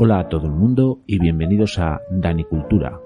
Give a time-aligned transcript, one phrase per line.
[0.00, 3.00] Hola a todo el mundo y bienvenidos a Danicultura,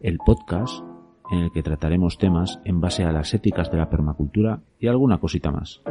[0.00, 0.82] el podcast
[1.30, 5.18] en el que trataremos temas en base a las éticas de la permacultura y alguna
[5.18, 5.82] cosita más.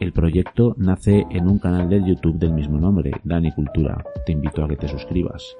[0.00, 4.04] El proyecto nace en un canal de YouTube del mismo nombre, Danicultura.
[4.26, 5.56] Te invito a que te suscribas.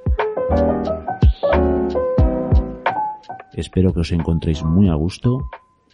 [3.54, 5.50] Espero que os encontréis muy a gusto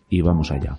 [0.08, 0.78] y vamos allá.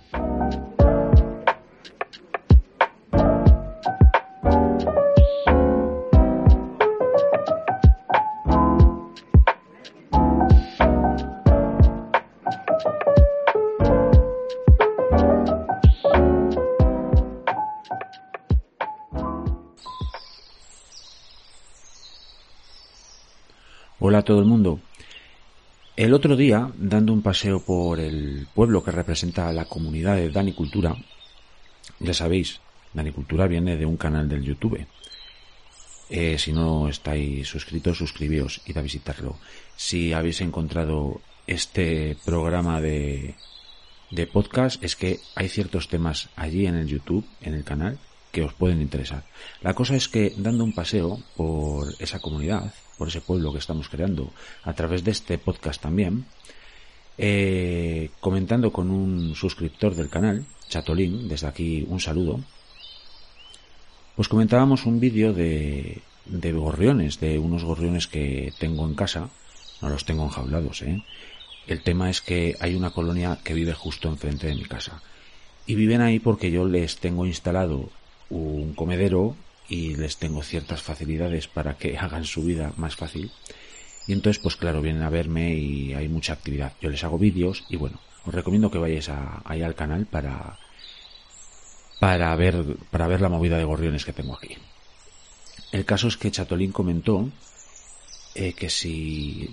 [24.00, 24.78] Hola a todo el mundo.
[25.98, 30.94] El otro día, dando un paseo por el pueblo que representa la comunidad de Danicultura,
[31.98, 32.60] ya sabéis,
[32.94, 34.86] Danicultura viene de un canal del YouTube.
[36.08, 39.38] Eh, si no estáis suscritos, suscribíos, id a visitarlo.
[39.74, 43.34] Si habéis encontrado este programa de,
[44.12, 47.98] de podcast, es que hay ciertos temas allí en el YouTube, en el canal,
[48.30, 49.24] que os pueden interesar.
[49.62, 53.88] La cosa es que dando un paseo por esa comunidad, por ese pueblo que estamos
[53.88, 54.32] creando,
[54.64, 56.26] a través de este podcast también,
[57.16, 62.40] eh, comentando con un suscriptor del canal, Chatolín, desde aquí un saludo,
[64.16, 69.30] pues comentábamos un vídeo de, de gorriones, de unos gorriones que tengo en casa,
[69.80, 71.02] no los tengo enjaulados, ¿eh?
[71.68, 75.02] El tema es que hay una colonia que vive justo enfrente de mi casa.
[75.66, 77.90] Y viven ahí porque yo les tengo instalado
[78.30, 79.36] un comedero
[79.68, 83.30] y les tengo ciertas facilidades para que hagan su vida más fácil.
[84.06, 86.72] Y entonces, pues claro, vienen a verme y hay mucha actividad.
[86.80, 90.58] Yo les hago vídeos y bueno, os recomiendo que vayáis a, ahí al canal para,
[92.00, 94.56] para ver, para ver la movida de gorriones que tengo aquí.
[95.72, 97.28] El caso es que Chatolín comentó
[98.34, 99.50] eh, que si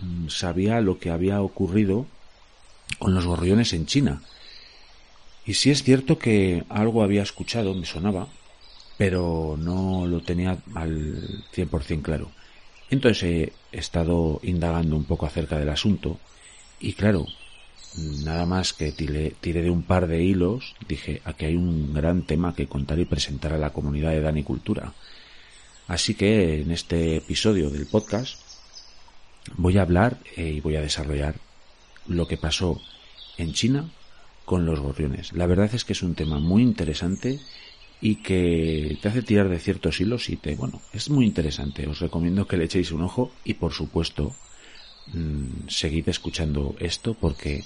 [0.00, 2.06] mm, sabía lo que había ocurrido
[2.98, 4.22] con los gorriones en China.
[5.46, 8.28] Y sí es cierto que algo había escuchado, me sonaba,
[9.02, 12.30] pero no lo tenía al 100% claro.
[12.88, 16.20] Entonces he estado indagando un poco acerca del asunto
[16.78, 17.26] y claro,
[18.22, 22.54] nada más que tiré, de un par de hilos, dije, aquí hay un gran tema
[22.54, 24.92] que contar y presentar a la comunidad de Danicultura.
[25.88, 28.40] Así que en este episodio del podcast
[29.56, 31.34] voy a hablar eh, y voy a desarrollar
[32.06, 32.80] lo que pasó
[33.36, 33.90] en China
[34.44, 35.32] con los gorriones.
[35.32, 37.40] La verdad es que es un tema muy interesante
[38.04, 41.86] y que te hace tirar de ciertos hilos y te, bueno, es muy interesante.
[41.86, 44.34] Os recomiendo que le echéis un ojo y por supuesto
[45.14, 47.62] mmm, seguid escuchando esto porque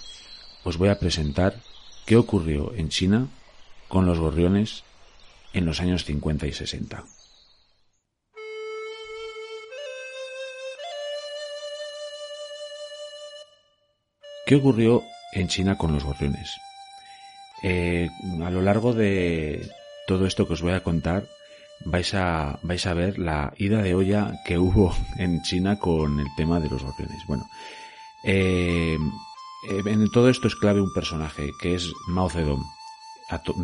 [0.63, 1.63] os voy a presentar
[2.05, 3.29] qué ocurrió en China
[3.89, 4.85] con los gorriones
[5.55, 7.03] en los años 50 y 60.
[14.45, 15.03] ¿Qué ocurrió
[15.33, 16.51] en China con los gorriones?
[17.63, 18.11] Eh,
[18.45, 19.67] a lo largo de
[20.07, 21.29] todo esto que os voy a contar,
[21.85, 26.27] vais a, vais a ver la ida de olla que hubo en China con el
[26.37, 27.23] tema de los gorriones.
[27.27, 27.49] Bueno,
[28.25, 28.97] eh,
[29.71, 32.65] eh, en todo esto es clave un personaje que es Mao Zedong,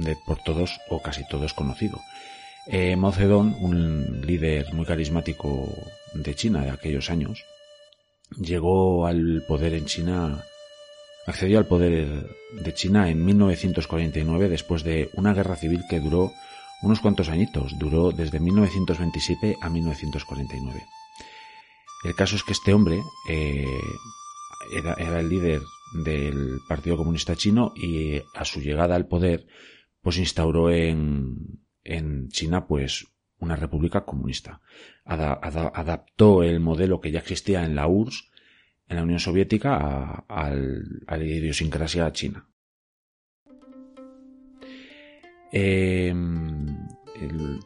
[0.00, 2.00] de, por todos o casi todos conocido.
[2.66, 5.68] Eh, Mao Zedong, un líder muy carismático
[6.14, 7.44] de China de aquellos años,
[8.40, 10.44] llegó al poder en China
[11.26, 16.32] accedió al poder de China en 1949 después de una guerra civil que duró
[16.82, 20.84] unos cuantos añitos, duró desde 1927 a 1949.
[22.04, 23.64] El caso es que este hombre eh,
[24.76, 25.60] era, el líder
[26.04, 29.46] del Partido Comunista Chino y a su llegada al poder
[30.00, 33.06] pues instauró en, en China pues
[33.38, 34.60] una república comunista.
[35.04, 38.31] Ada, ada, adaptó el modelo que ya existía en la URSS
[38.92, 42.46] en la Unión Soviética a, la idiosincrasia china.
[45.52, 46.14] Eh,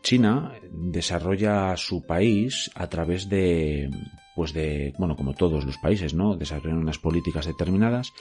[0.03, 3.91] China desarrolla su país a través de,
[4.35, 6.37] pues de, bueno, como todos los países, ¿no?
[6.37, 8.13] Desarrollan unas políticas determinadas.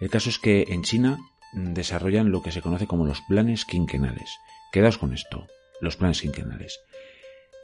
[0.00, 1.18] El caso es que en China
[1.52, 4.38] desarrollan lo que se conoce como los planes quinquenales.
[4.72, 5.46] Quedaos con esto,
[5.80, 6.80] los planes quinquenales.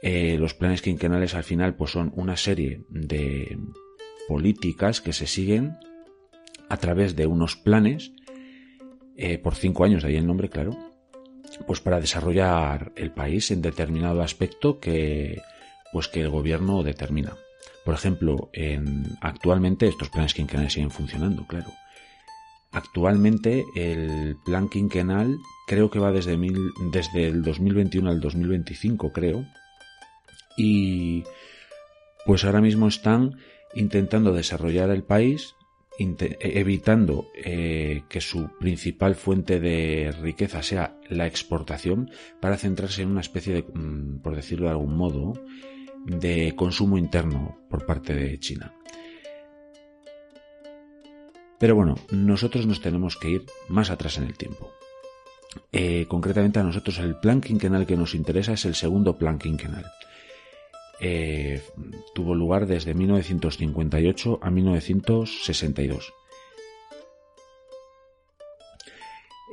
[0.01, 3.57] Eh, los planes quinquenales al final pues son una serie de
[4.27, 5.77] políticas que se siguen
[6.69, 8.11] a través de unos planes
[9.15, 10.77] eh, por cinco años, de ahí el nombre, claro,
[11.65, 15.41] pues para desarrollar el país en determinado aspecto que
[15.91, 17.35] pues que el gobierno determina.
[17.85, 21.71] Por ejemplo, en, actualmente estos planes quinquenales siguen funcionando, claro.
[22.71, 25.37] Actualmente el plan quinquenal
[25.67, 26.57] creo que va desde, mil,
[26.91, 29.45] desde el 2021 al 2025, creo.
[30.57, 31.23] Y
[32.25, 33.37] pues ahora mismo están
[33.75, 35.55] intentando desarrollar el país
[35.99, 43.21] evitando eh, que su principal fuente de riqueza sea la exportación para centrarse en una
[43.21, 45.33] especie de, mm, por decirlo de algún modo,
[46.05, 48.73] de consumo interno por parte de China.
[51.59, 54.71] Pero bueno, nosotros nos tenemos que ir más atrás en el tiempo.
[55.71, 59.85] Eh, concretamente a nosotros el plan quinquenal que nos interesa es el segundo plan quinquenal.
[60.99, 61.61] Eh,
[62.15, 66.13] tuvo lugar desde 1958 a 1962.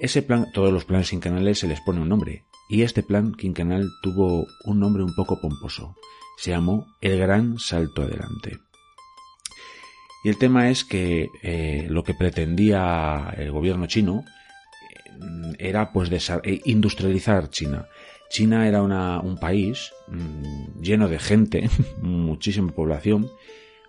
[0.01, 3.89] Ese plan, todos los planes quinquenales se les pone un nombre, y este plan quinquenal
[4.03, 5.97] tuvo un nombre un poco pomposo.
[6.37, 8.59] Se llamó El Gran Salto Adelante.
[10.25, 16.11] Y el tema es que eh, lo que pretendía el gobierno chino eh, era pues
[16.65, 17.87] industrializar China
[18.35, 21.71] China era un país mm, lleno de gente,
[22.03, 23.31] muchísima población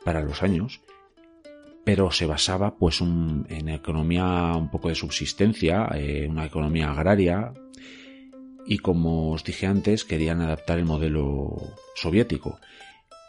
[0.04, 0.82] para los años,
[1.84, 7.54] pero se basaba pues en economía un poco de subsistencia, eh, una economía agraria
[8.68, 11.56] y como os dije antes querían adaptar el modelo
[11.96, 12.60] soviético.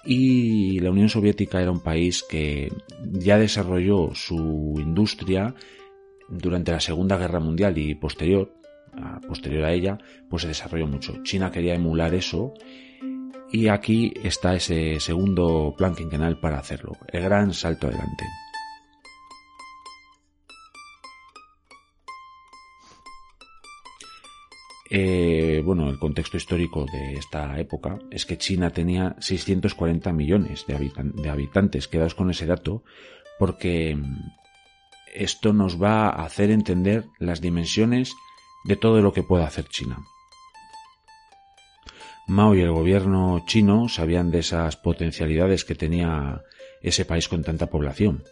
[0.05, 2.71] Y la Unión Soviética era un país que
[3.03, 5.55] ya desarrolló su industria
[6.29, 8.53] durante la Segunda Guerra Mundial y posterior,
[9.27, 9.99] posterior a ella,
[10.29, 11.23] pues se desarrolló mucho.
[11.23, 12.55] China quería emular eso
[13.51, 18.25] y aquí está ese segundo plan quinquenal para hacerlo, el gran salto adelante.
[24.89, 30.93] Eh, bueno, el contexto histórico de esta época es que China tenía 640 millones de,
[31.15, 31.89] de habitantes.
[31.89, 32.85] Quedaos con ese dato
[33.39, 33.99] porque
[35.15, 38.15] esto nos va a hacer entender las dimensiones
[38.67, 39.99] de todo lo que puede hacer China.
[42.29, 46.43] Mao y el gobierno chino sabían de esas potencialidades que tenía
[46.83, 48.25] ese país con tanta población.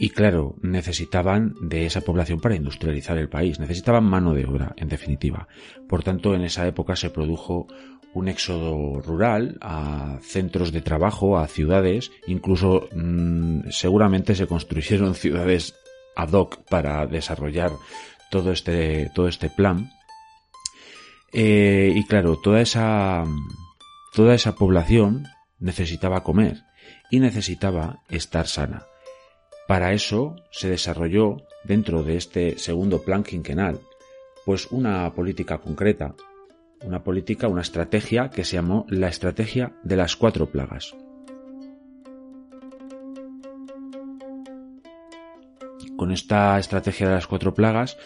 [0.00, 4.88] Y claro, necesitaban de esa población para industrializar el país, necesitaban mano de obra, en
[4.88, 5.48] definitiva.
[5.88, 7.66] Por tanto, en esa época se produjo
[8.14, 15.74] un éxodo rural a centros de trabajo, a ciudades, incluso mm, seguramente se construyeron ciudades
[16.14, 17.72] ad hoc para desarrollar
[18.30, 19.90] todo este, todo este plan.
[21.32, 23.24] Eh, y claro, toda esa,
[24.14, 25.26] toda esa población
[25.58, 26.62] necesitaba comer
[27.10, 28.86] y necesitaba estar sana.
[29.66, 33.80] Para eso se desarrolló dentro de este segundo plan quinquenal,
[34.46, 36.14] pues una política concreta,
[36.82, 40.94] una política, una estrategia que se llamó la estrategia de las cuatro plagas.
[45.96, 47.98] Con esta estrategia de las cuatro plagas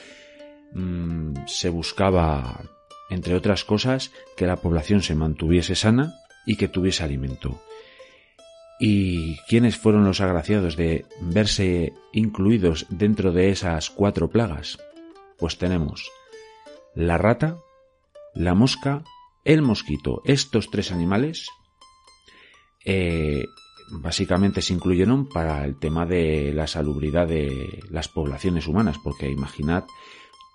[0.74, 2.62] mm, se buscaba,
[3.10, 6.14] entre otras cosas, que la población se mantuviese sana
[6.46, 7.60] y que tuviese alimento.
[8.80, 14.78] ¿Y quiénes fueron los agraciados de verse incluidos dentro de esas cuatro plagas?
[15.38, 16.10] Pues tenemos
[16.94, 17.58] la rata,
[18.34, 19.04] la mosca,
[19.44, 20.22] el mosquito.
[20.24, 21.48] Estos tres animales
[22.84, 23.44] eh,
[23.92, 29.84] básicamente se incluyeron para el tema de la salubridad de las poblaciones humanas, porque imaginad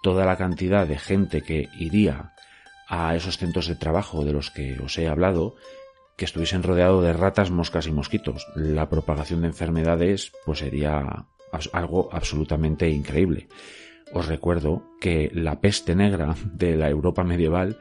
[0.01, 2.34] toda la cantidad de gente que iría
[2.88, 5.56] a esos centros de trabajo de los que os he hablado,
[6.16, 8.48] que estuviesen rodeados de ratas, moscas y mosquitos.
[8.56, 11.27] La propagación de enfermedades pues sería
[11.74, 13.48] algo absolutamente increíble.
[14.13, 17.77] Os recuerdo que la peste negra de la Europa medieval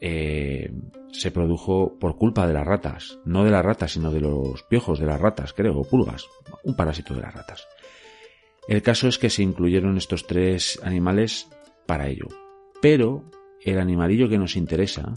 [0.00, 0.72] eh,
[1.12, 4.98] se produjo por culpa de las ratas, no de las ratas, sino de los piojos
[4.98, 6.24] de las ratas, creo, o pulgas,
[6.64, 7.66] un parásito de las ratas.
[8.68, 11.48] El caso es que se incluyeron estos tres animales
[11.86, 12.28] para ello,
[12.80, 13.24] pero
[13.62, 15.12] el animalillo que nos interesa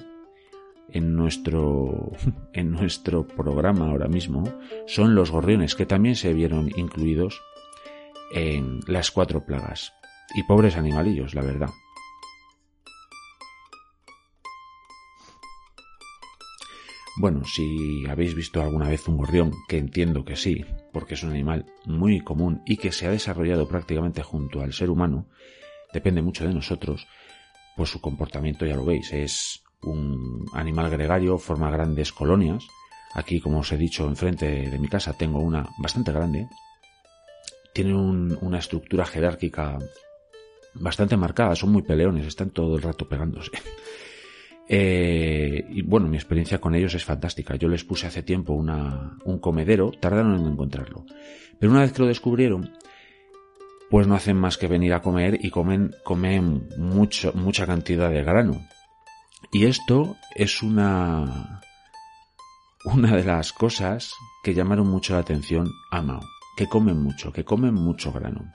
[0.89, 2.11] en nuestro,
[2.53, 4.43] en nuestro programa ahora mismo
[4.87, 7.41] son los gorriones, que también se vieron incluidos
[8.33, 9.93] en las cuatro plagas.
[10.35, 11.69] Y pobres animalillos, la verdad.
[17.15, 21.29] Bueno, si habéis visto alguna vez un gorrión, que entiendo que sí, porque es un
[21.29, 25.27] animal muy común y que se ha desarrollado prácticamente junto al ser humano,
[25.93, 27.07] depende mucho de nosotros,
[27.77, 32.65] pues su comportamiento ya lo veis, es un animal gregario, forma grandes colonias.
[33.13, 36.47] Aquí, como os he dicho, enfrente de mi casa tengo una bastante grande.
[37.73, 39.77] Tiene una estructura jerárquica
[40.73, 43.51] bastante marcada, son muy peleones, están todo el rato pegándose.
[44.67, 47.55] Eh, y bueno, mi experiencia con ellos es fantástica.
[47.55, 51.05] Yo les puse hace tiempo una, un comedero, tardaron en encontrarlo.
[51.59, 52.71] Pero una vez que lo descubrieron,
[53.89, 58.23] pues no hacen más que venir a comer y comen, comen mucho, mucha cantidad de
[58.23, 58.67] grano.
[59.51, 61.61] Y esto es una,
[62.85, 66.21] una de las cosas que llamaron mucho la atención a Mao,
[66.57, 68.51] que comen mucho, que comen mucho grano.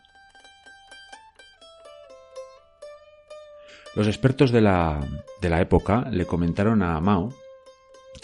[3.94, 5.00] Los expertos de la,
[5.40, 7.32] de la época le comentaron a Mao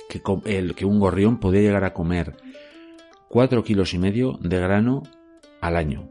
[0.08, 2.36] que, el, que un gorrión podía llegar a comer
[3.28, 5.02] cuatro kilos y medio de grano
[5.60, 6.10] al año.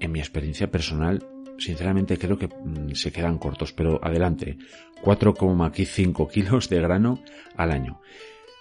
[0.00, 1.24] En mi experiencia personal,
[1.58, 4.58] sinceramente creo que mm, se quedan cortos, pero adelante.
[5.02, 7.22] 4,5 kilos de grano
[7.56, 8.00] al año.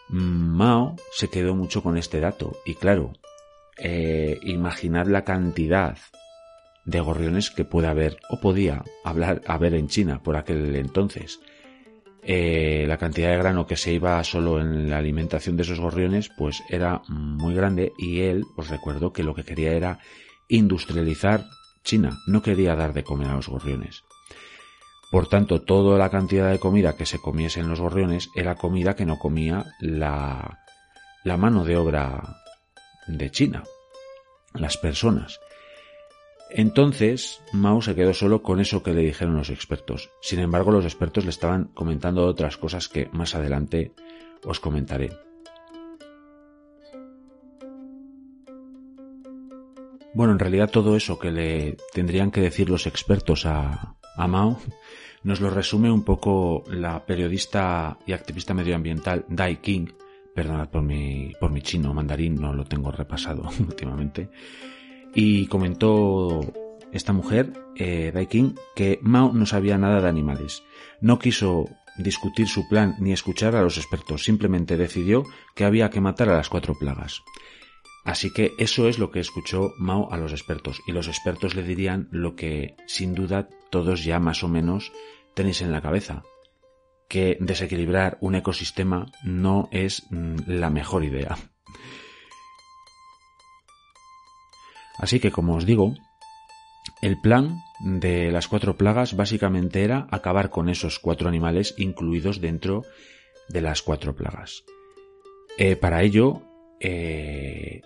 [0.10, 3.14] Mao se quedó mucho con este dato y claro,
[3.78, 5.98] eh, imaginar la cantidad
[6.88, 11.40] de gorriones que puede haber o podía hablar, haber en China por aquel entonces.
[12.24, 16.30] Eh, la cantidad de grano que se iba solo en la alimentación de esos gorriones
[16.38, 20.00] pues era muy grande y él os recuerdo que lo que quería era
[20.50, 21.46] industrializar
[21.84, 24.04] China, no quería dar de comer a los gorriones.
[25.12, 28.96] Por tanto, toda la cantidad de comida que se comiese en los gorriones era comida
[28.96, 30.60] que no comía la,
[31.24, 32.42] la mano de obra
[33.08, 33.64] de China,
[34.54, 35.40] las personas.
[36.50, 40.10] Entonces, Mao se quedó solo con eso que le dijeron los expertos.
[40.22, 43.94] Sin embargo, los expertos le estaban comentando otras cosas que más adelante
[44.46, 45.12] os comentaré.
[50.14, 54.58] Bueno, en realidad todo eso que le tendrían que decir los expertos a, Mao
[55.22, 59.86] nos lo resume un poco la periodista y activista medioambiental Dai King,
[60.34, 64.30] perdonad por mi, por mi chino mandarín, no lo tengo repasado últimamente,
[65.20, 66.42] y comentó
[66.94, 70.62] esta mujer, eh, Dai King, que Mao no sabía nada de animales.
[71.02, 71.66] No quiso
[71.98, 75.24] discutir su plan ni escuchar a los expertos, simplemente decidió
[75.56, 77.24] que había que matar a las cuatro plagas.
[78.06, 81.64] Así que eso es lo que escuchó Mao a los expertos, y los expertos le
[81.64, 84.92] dirían lo que sin duda todos ya más o menos
[85.34, 86.22] tenéis en la cabeza,
[87.10, 91.40] que desequilibrar un ecosistema no es mm, la mejor idea.
[94.98, 95.94] Así que, como os digo,
[97.02, 102.84] el plan de las cuatro plagas básicamente era acabar con esos cuatro animales incluidos dentro
[103.50, 104.64] de las cuatro plagas.
[105.58, 106.42] Eh, para ello,
[106.80, 107.82] eh,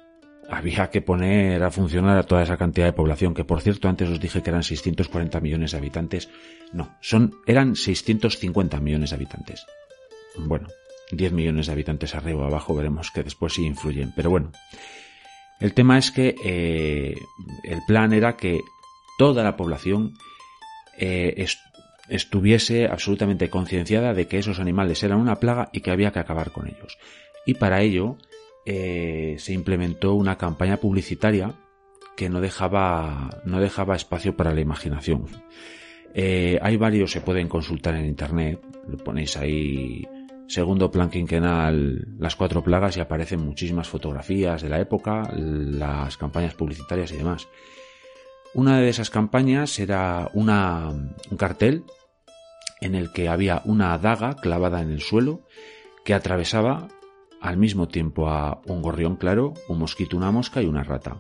[0.49, 4.09] había que poner a funcionar a toda esa cantidad de población, que por cierto antes
[4.09, 6.29] os dije que eran 640 millones de habitantes.
[6.73, 9.65] No, son, eran 650 millones de habitantes.
[10.37, 10.67] Bueno,
[11.11, 14.13] 10 millones de habitantes arriba o abajo, veremos que después sí influyen.
[14.15, 14.51] Pero bueno,
[15.61, 17.15] el tema es que eh,
[17.63, 18.61] el plan era que
[19.17, 20.13] toda la población
[20.97, 21.45] eh,
[22.09, 26.51] estuviese absolutamente concienciada de que esos animales eran una plaga y que había que acabar
[26.51, 26.97] con ellos.
[27.45, 28.17] Y para ello
[28.65, 31.53] eh, se implementó una campaña publicitaria
[32.17, 35.27] que no dejaba, no dejaba espacio para la imaginación.
[36.13, 40.07] hay varios, se pueden consultar en internet, lo ponéis ahí
[40.47, 46.53] segundo plan quinquenal Las cuatro plagas y aparecen muchísimas fotografías de la época, las campañas
[46.53, 47.47] publicitarias y demás.
[48.53, 50.47] Una de esas campañas era un
[51.37, 51.85] cartel
[52.81, 55.41] en el que había una daga clavada en el suelo
[56.03, 56.89] que atravesaba
[57.39, 61.19] al mismo tiempo a un gorrión claro, un mosquito, una mosca y una rata.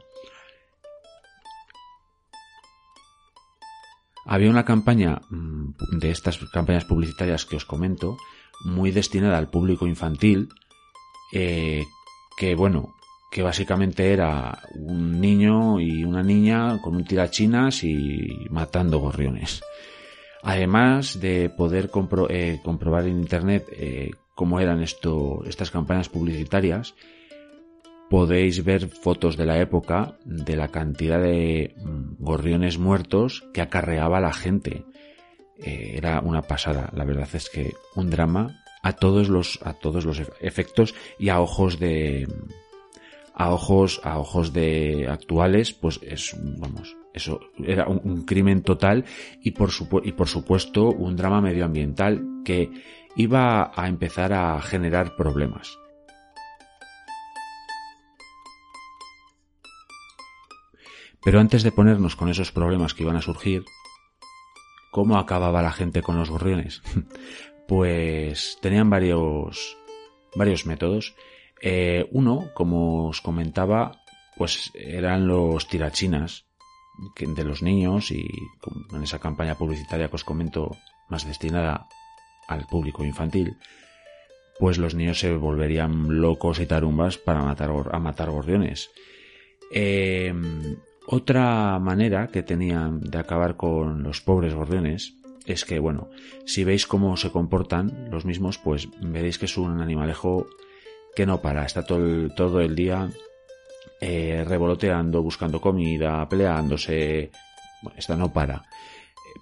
[4.25, 8.17] Había una campaña mm, de estas campañas publicitarias que os comento
[8.65, 10.49] muy destinada al público infantil,
[11.33, 11.83] eh,
[12.37, 12.95] que bueno,
[13.31, 19.63] que básicamente era un niño y una niña con un tirachinas y matando gorriones.
[20.43, 21.89] Además de poder
[22.29, 26.95] eh, comprobar en internet eh, cómo eran esto, estas campañas publicitarias,
[28.09, 34.19] podéis ver fotos de la época de la cantidad de mm, gorriones muertos que acarreaba
[34.19, 34.83] la gente.
[35.63, 36.89] Eh, era una pasada.
[36.93, 41.39] La verdad es que un drama a todos los, a todos los efectos y a
[41.39, 42.27] ojos de,
[43.33, 49.05] a ojos, a ojos de actuales, pues es, vamos, Eso era un, crimen total
[49.41, 49.69] y por,
[50.03, 52.71] y por supuesto un drama medioambiental que
[53.15, 55.77] iba a empezar a generar problemas.
[61.23, 63.63] Pero antes de ponernos con esos problemas que iban a surgir,
[64.91, 66.81] ¿cómo acababa la gente con los gorriones?
[67.67, 69.77] pues tenían varios,
[70.35, 71.15] varios métodos.
[71.61, 74.03] Eh, uno, como os comentaba,
[74.37, 76.45] pues eran los tirachinas
[77.17, 78.27] de los niños y
[78.93, 80.75] en esa campaña publicitaria que os comento
[81.09, 81.87] más destinada
[82.47, 83.57] al público infantil,
[84.59, 88.91] pues los niños se volverían locos y tarumbas para matar, a matar gorriones.
[89.73, 90.33] Eh,
[91.11, 95.13] otra manera que tenían de acabar con los pobres gorriones
[95.45, 96.09] es que, bueno,
[96.45, 100.47] si veis cómo se comportan los mismos, pues veréis que es un animalejo
[101.13, 103.09] que no para, está todo el, día
[103.99, 107.29] eh, revoloteando, buscando comida, peleándose,
[107.81, 108.63] bueno, no para.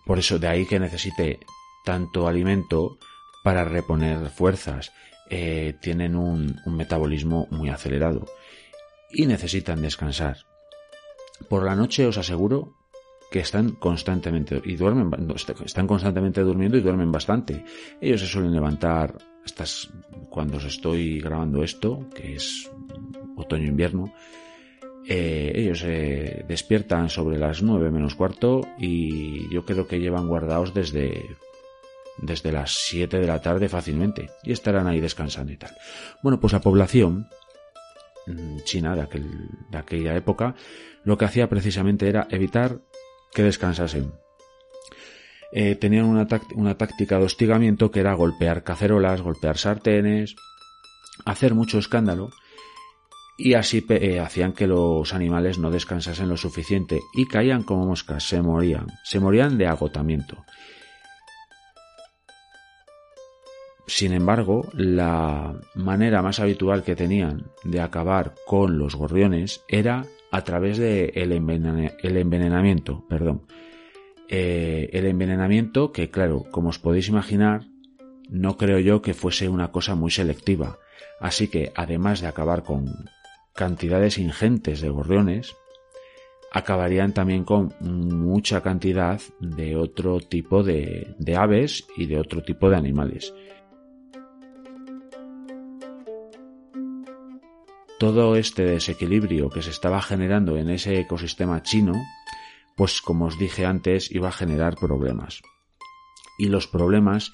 [0.07, 1.39] Por eso de ahí que necesite
[1.85, 2.97] tanto alimento
[3.43, 4.91] para reponer fuerzas.
[5.29, 8.25] Eh, tienen un metabolismo muy acelerado
[9.11, 10.49] y necesitan descansar.
[11.47, 12.75] Por la noche os aseguro
[13.31, 15.11] que están constantemente y duermen
[15.63, 17.63] están constantemente durmiendo y duermen bastante.
[18.01, 19.91] Ellos se suelen levantar estas
[20.29, 22.69] cuando os estoy grabando esto, que es
[23.35, 24.13] otoño invierno.
[25.07, 30.73] Eh, ellos se despiertan sobre las nueve menos cuarto y yo creo que llevan guardados
[30.73, 31.37] desde
[32.21, 35.71] desde las 7 de la tarde fácilmente y estarán ahí descansando y tal.
[36.21, 37.27] Bueno, pues la población
[38.27, 39.29] mm, china de, aquel,
[39.69, 40.55] de aquella época
[41.09, 42.81] lo que hacía precisamente era evitar
[43.33, 44.13] que descansasen.
[45.51, 50.35] Eh, tenían una, una táctica de hostigamiento que era golpear cacerolas, golpear sartenes,
[51.25, 52.29] hacer mucho escándalo
[53.39, 58.23] y así eh, hacían que los animales no descansasen lo suficiente y caían como moscas,
[58.23, 60.45] se morían, se morían de agotamiento.
[63.87, 70.43] Sin embargo, la manera más habitual que tenían de acabar con los gorriones era a
[70.43, 73.05] través del de el envenenamiento.
[73.07, 73.43] Perdón.
[74.27, 77.65] Eh, el envenenamiento que, claro, como os podéis imaginar,
[78.29, 80.77] no creo yo que fuese una cosa muy selectiva.
[81.19, 82.85] Así que, además de acabar con
[83.55, 85.55] cantidades ingentes de gorriones,
[86.51, 92.69] acabarían también con mucha cantidad de otro tipo de, de aves y de otro tipo
[92.69, 93.33] de animales.
[97.99, 101.93] Todo este desequilibrio que se estaba generando en ese ecosistema chino,
[102.75, 105.41] pues como os dije antes, iba a generar problemas.
[106.37, 107.33] Y los problemas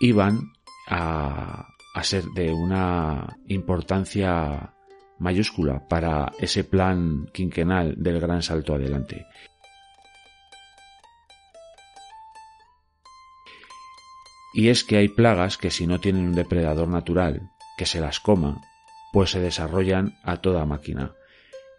[0.00, 0.52] iban
[0.88, 1.68] a,
[2.02, 4.74] ser de una importancia
[5.18, 9.24] mayúscula para ese plan quinquenal del gran salto adelante.
[14.52, 18.18] Y es que hay plagas que si no tienen un depredador natural que se las
[18.18, 18.60] coma,
[19.16, 21.14] pues se desarrollan a toda máquina.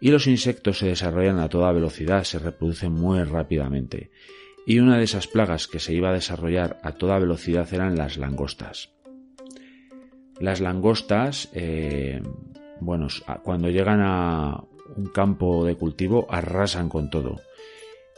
[0.00, 4.10] Y los insectos se desarrollan a toda velocidad, se reproducen muy rápidamente.
[4.66, 8.16] Y una de esas plagas que se iba a desarrollar a toda velocidad eran las
[8.16, 8.90] langostas.
[10.40, 12.20] Las langostas, eh,
[12.80, 13.06] bueno,
[13.44, 14.60] cuando llegan a
[14.96, 17.40] un campo de cultivo arrasan con todo.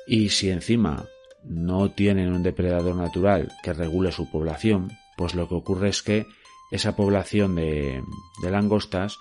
[0.06, 1.04] Y si encima
[1.44, 6.24] no tienen un depredador natural que regule su población, pues lo que ocurre es que
[6.70, 8.02] esa población de,
[8.42, 9.18] langostas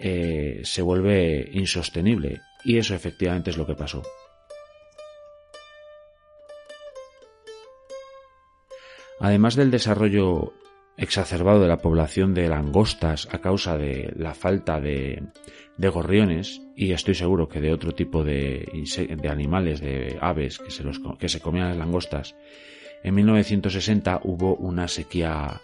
[0.00, 4.02] eh, se vuelve insostenible y eso efectivamente es lo que pasó.
[9.20, 10.52] Además del desarrollo
[10.98, 15.22] exacerbado de la población de langostas a causa de la falta de,
[15.78, 18.66] gorriones y estoy seguro que de otro tipo de,
[19.30, 22.34] animales, de aves que se comían las langostas,
[23.02, 25.60] en 1960 hubo una sequía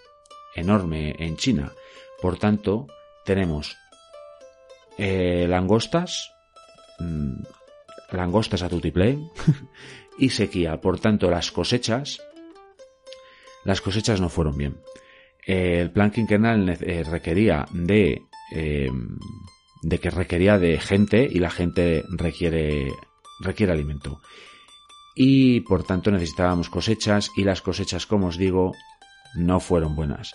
[0.54, 1.72] enorme en China.
[2.20, 2.86] Por tanto,
[3.24, 3.76] tenemos
[4.98, 6.32] eh, langostas,
[6.98, 7.42] mm,
[8.12, 9.30] langostas a tutiplén
[10.18, 10.80] y sequía.
[10.80, 12.20] Por tanto, las cosechas,
[13.64, 14.80] las cosechas no fueron bien.
[15.44, 19.18] el plan quinquenal eh, requería de, em,
[19.82, 22.92] de que requería de gente y la gente requiere,
[23.40, 24.20] requiere alimento.
[25.14, 28.72] Y por tanto necesitábamos cosechas y las cosechas, como os digo,
[29.34, 30.32] no fueron buenas.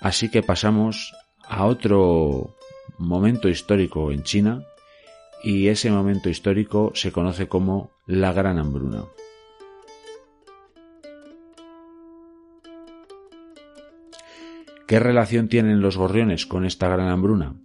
[0.00, 1.14] Así que pasamos
[1.46, 2.56] a otro
[2.98, 4.64] momento histórico en China
[5.42, 9.04] y ese momento histórico se conoce como la Gran Hambruna.
[14.86, 17.56] ¿Qué relación tienen los gorriones con esta gran hambruna?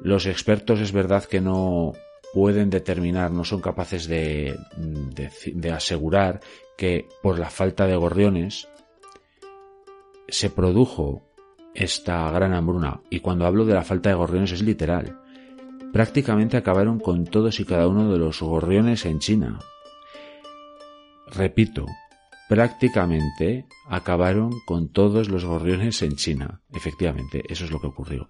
[0.00, 1.92] Los expertos es verdad que no,
[2.32, 6.40] pueden determinar, no son capaces de, de, asegurar
[6.76, 8.68] que por la falta de gorriones
[10.28, 11.22] se produjo
[11.74, 13.00] esta gran hambruna.
[13.10, 15.18] Y cuando hablo de la falta de gorriones es literal.
[15.92, 19.58] Prácticamente acabaron con todos y cada uno de los gorriones en China.
[21.34, 21.86] Repito,
[22.48, 26.60] prácticamente acabaron con todos los gorriones en China.
[26.72, 28.28] Efectivamente, eso es lo que ocurrió.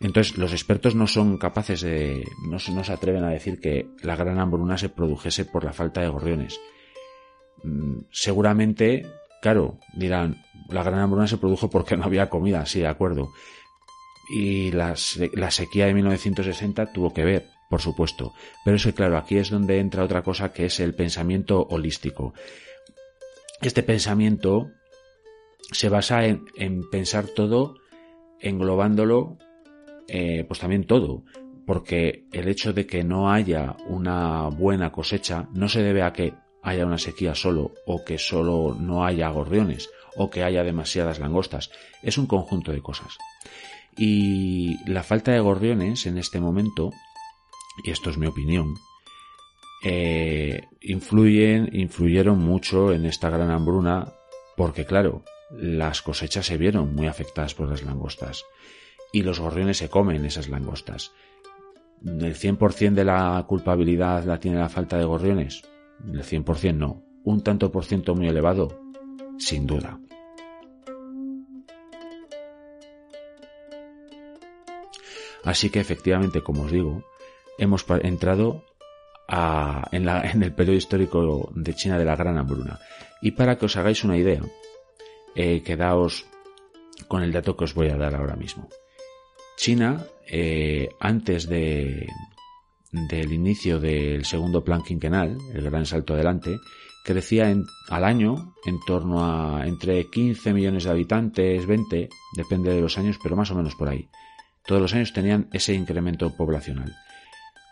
[0.00, 4.38] Entonces, los expertos no son capaces de, no, se atreven a decir que la gran
[4.38, 6.60] hambruna se produjese por la falta de gorriones.
[7.62, 9.06] Mm, seguramente,
[9.44, 13.30] claro, dirán, la gran hambruna se produjo porque no había comida, sí, de acuerdo.
[14.30, 18.32] Y la, sequía de 1960 tuvo que ver, por supuesto.
[18.64, 22.32] Pero eso, claro, aquí es donde entra otra cosa que es el pensamiento holístico.
[23.60, 24.70] Este pensamiento
[25.72, 27.74] se basa en, pensar todo
[28.40, 29.36] englobándolo,
[30.08, 31.22] eh, pues también todo,
[31.66, 36.32] porque el hecho de que no haya una buena cosecha no se debe a que
[36.64, 41.70] haya una sequía solo o que solo no haya gorriones o que haya demasiadas langostas,
[42.02, 43.18] es un conjunto de cosas.
[43.96, 46.90] Y la falta de gorriones en este momento,
[47.84, 48.74] y esto es mi opinión,
[49.84, 54.12] eh, influyen, influyeron mucho en esta gran hambruna
[54.56, 58.44] porque claro, las cosechas se vieron muy afectadas por las langostas
[59.12, 61.12] y los gorriones se comen esas langostas.
[62.04, 65.62] ¿El 100% de la culpabilidad la tiene la falta de gorriones?
[66.02, 67.02] El 100% no.
[67.24, 68.80] ¿Un tanto por ciento muy elevado?
[69.38, 69.98] Sin duda.
[75.44, 77.04] Así que efectivamente, como os digo,
[77.58, 78.64] hemos entrado
[79.92, 82.80] en, el periodo histórico de China de la Gran Hambruna.
[83.20, 84.42] Y para que os hagáis una idea,
[85.34, 86.26] eh, quedaos
[87.08, 88.68] con el dato que os voy a dar ahora mismo.
[89.56, 92.06] China, eh, antes de,
[93.08, 96.60] del inicio del segundo plan quinquenal, el gran salto adelante,
[97.04, 102.80] crecía en, al año en torno a entre 15 millones de habitantes, 20, depende de
[102.80, 104.08] los años, pero más o menos por ahí.
[104.64, 106.94] Todos los años tenían ese incremento poblacional.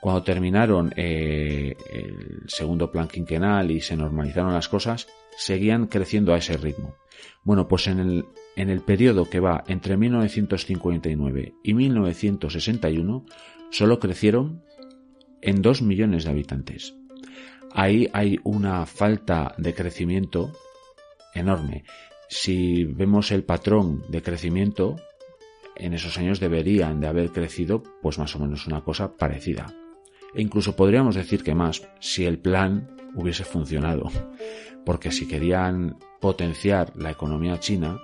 [0.02, 5.06] Cuando terminaron eh, el segundo plan quinquenal y se normalizaron las cosas,
[5.36, 6.96] seguían creciendo a ese ritmo.
[7.44, 8.24] Bueno, pues en el,
[8.56, 13.24] en el periodo que va entre 1959 y 1961,
[13.70, 14.64] solo crecieron
[15.42, 16.94] en 2 millones de habitantes.
[17.74, 20.52] Ahí hay una falta de crecimiento
[21.34, 21.84] enorme.
[22.28, 24.96] Si vemos el patrón de crecimiento,
[25.76, 29.74] en esos años deberían de haber crecido pues más o menos una cosa parecida
[30.34, 34.10] e incluso podríamos decir que más si el plan hubiese funcionado,
[34.84, 37.98] porque si querían potenciar la economía china,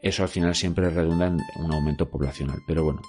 [0.00, 2.60] eso al final siempre redunda en un aumento poblacional.
[2.66, 3.02] Pero bueno,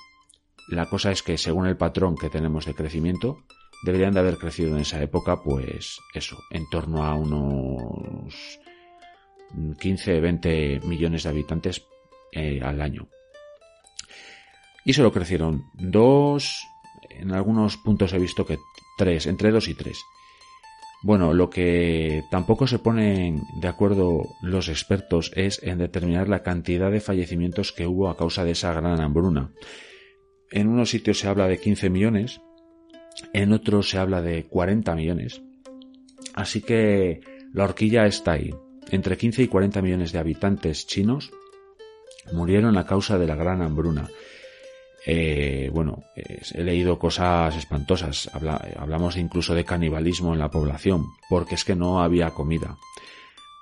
[0.68, 3.44] la cosa es que según el patrón que tenemos de crecimiento,
[3.84, 8.60] deberían de haber crecido en esa época, pues eso, en torno a unos
[9.80, 11.86] 15, 20 millones de habitantes
[12.32, 13.08] eh, al año.
[14.86, 16.68] Y solo crecieron dos,
[17.10, 18.58] en algunos puntos he visto que
[18.98, 20.00] tres, entre dos y tres.
[21.02, 26.90] Bueno, lo que tampoco se ponen de acuerdo los expertos es en determinar la cantidad
[26.90, 29.52] de fallecimientos que hubo a causa de esa gran hambruna.
[30.52, 32.42] En unos sitios se habla de 15 millones,
[33.34, 35.42] en otros se habla de 40 millones.
[36.34, 37.22] Así que
[37.54, 38.54] la horquilla está ahí.
[38.92, 41.32] Entre 15 y 40 millones de habitantes chinos
[42.34, 44.10] murieron a causa de la gran hambruna.
[45.08, 48.30] Eh, bueno, he leído cosas espantosas.
[48.78, 52.78] hablamos incluso de canibalismo en la población, porque es que no había comida.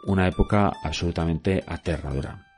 [0.05, 2.52] Una época absolutamente aterradora.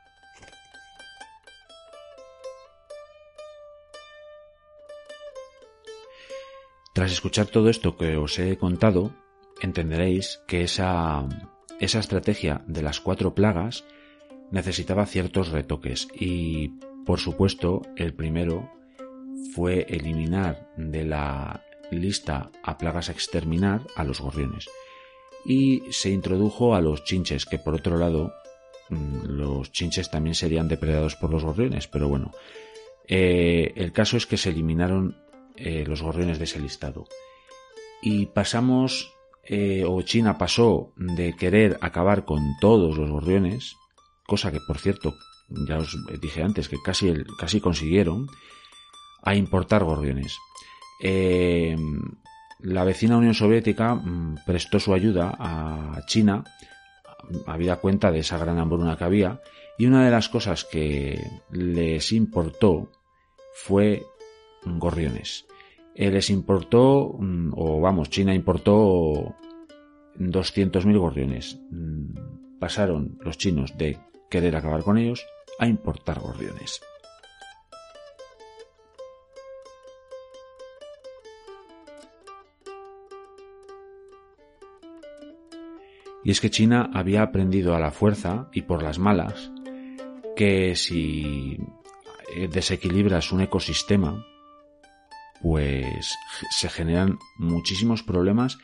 [6.96, 9.12] Tras escuchar todo esto que os he contado,
[9.60, 11.28] entenderéis que esa,
[11.78, 13.84] esa estrategia de las cuatro plagas
[14.50, 16.68] necesitaba ciertos retoques y,
[17.04, 18.70] por supuesto, el primero
[19.54, 24.66] fue eliminar de la lista a plagas a exterminar a los gorriones.
[25.44, 28.32] Y se introdujo a los chinches, que por otro lado
[28.88, 32.32] mm, los chinches también serían depredados por los gorriones, pero bueno,
[33.06, 35.25] eh, el caso es que se eliminaron
[35.56, 37.06] eh, los gorriones de ese listado.
[38.02, 39.14] Y pasamos,
[39.44, 43.76] eh, o China pasó de querer acabar con todos los gorriones,
[44.26, 45.14] cosa que por cierto,
[45.48, 48.28] ya os dije antes que casi, casi consiguieron,
[49.22, 50.36] a importar gorriones.
[51.02, 51.76] Eh,
[52.60, 56.44] la vecina Unión Soviética mm, prestó su ayuda a China,
[57.46, 59.40] había cuenta de esa gran hambruna que había,
[59.78, 62.90] y una de las cosas que les importó
[63.54, 64.04] fue
[64.78, 65.46] gorriones.
[65.94, 69.34] eh, les importó, mm, o vamos, China importó
[70.18, 71.58] 200.000 gorriones.
[71.70, 73.98] Mm, pasaron los chinos de
[74.30, 75.26] querer acabar con ellos
[75.58, 76.80] a importar gorriones.
[86.24, 89.52] Y es que China había aprendido a la fuerza y por las malas
[90.34, 91.56] que si
[92.34, 94.26] eh, desequilibras un ecosistema,
[95.46, 96.18] pues
[96.50, 98.58] se generan muchísimos problemas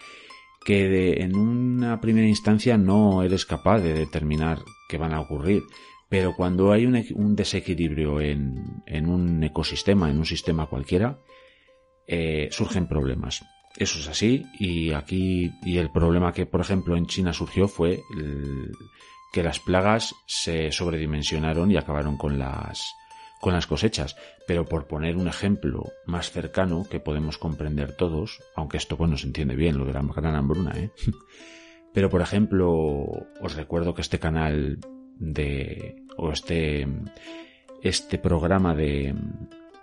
[0.64, 5.62] que en una primera instancia no eres capaz de determinar que van a ocurrir.
[6.08, 11.20] Pero cuando hay un, desequilibrio en, un ecosistema, en un sistema cualquiera,
[12.08, 13.44] eh, surgen problemas.
[13.76, 18.00] Eso es así y aquí y el problema que por ejemplo en China surgió fue
[19.32, 22.92] que las plagas se sobredimensionaron y acabaron con las
[23.42, 24.14] con las cosechas,
[24.46, 29.18] pero por poner un ejemplo más cercano que podemos comprender todos, aunque esto pues no
[29.18, 30.92] se entiende bien lo de la gran hambruna, ¿eh?
[31.92, 32.70] Pero por ejemplo,
[33.42, 34.78] os recuerdo que este canal
[35.18, 36.86] de o este
[37.82, 39.12] este programa de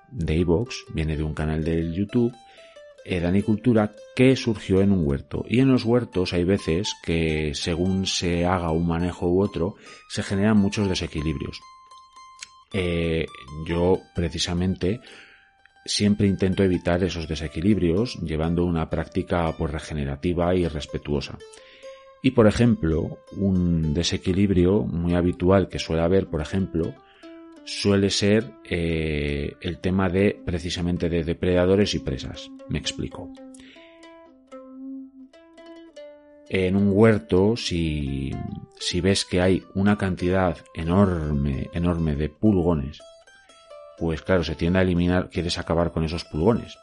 [0.09, 2.33] de iVoox viene de un canal del YouTube
[3.03, 5.43] edanicultura que surgió en un huerto.
[5.49, 9.75] Y en los huertos hay veces que según se haga un manejo u otro,
[10.07, 11.59] se generan muchos desequilibrios.
[12.73, 13.25] Eh,
[13.67, 15.01] yo precisamente
[15.85, 21.37] siempre intento evitar esos desequilibrios llevando una práctica pues, regenerativa y respetuosa.
[22.21, 26.93] Y por ejemplo, un desequilibrio muy habitual que suele haber, por ejemplo,
[27.63, 32.49] suele ser eh, el tema de precisamente de depredadores y presas.
[32.67, 33.31] Me explico.
[36.49, 38.31] En un huerto, si,
[38.79, 42.99] si ves que hay una cantidad enorme, enorme de pulgones,
[43.97, 46.77] pues claro, se tiende a eliminar, quieres acabar con esos pulgones.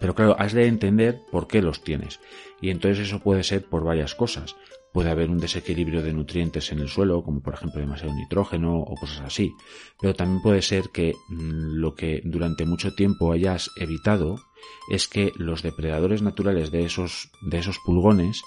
[0.00, 2.20] Pero claro, has de entender por qué los tienes.
[2.60, 4.54] Y entonces eso puede ser por varias cosas
[4.94, 8.94] puede haber un desequilibrio de nutrientes en el suelo, como por ejemplo demasiado nitrógeno o
[8.94, 9.52] cosas así.
[10.00, 14.36] Pero también puede ser que mm, lo que durante mucho tiempo hayas evitado
[14.88, 18.40] es que los depredadores naturales de esos, de esos pulgones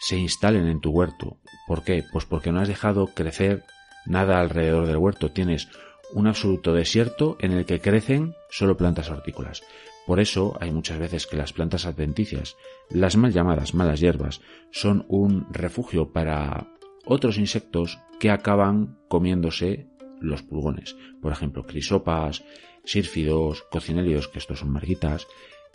[0.00, 1.38] se instalen en tu huerto.
[1.66, 2.04] ¿Por qué?
[2.12, 3.64] Pues porque no has dejado crecer
[4.06, 5.30] nada alrededor del huerto.
[5.30, 5.68] Tienes
[6.12, 9.62] un absoluto desierto en el que crecen solo plantas hortícolas.
[10.06, 12.56] Por eso hay muchas veces que las plantas adventicias,
[12.90, 16.68] las mal llamadas malas hierbas, son un refugio para
[17.04, 19.88] otros insectos que acaban comiéndose
[20.20, 20.96] los pulgones.
[21.20, 22.44] Por ejemplo, crisopas,
[22.84, 25.26] sírfidos, cocinelios, que estos son marguitas.